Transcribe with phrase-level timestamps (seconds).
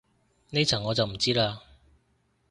[0.49, 1.59] 呢層我就唔知嘞